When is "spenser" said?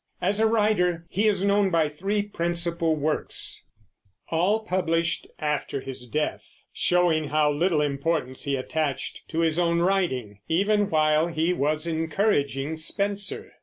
12.77-13.51